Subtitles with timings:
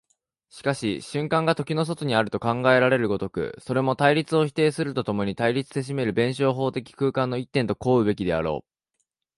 [0.49, 8.71] しかし瞬間が時の外にあると考えられる如く、それも対立を否定すると共に対立せしめる弁証法的空間の一点と考うべきであろう。